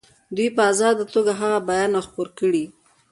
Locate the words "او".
1.97-2.03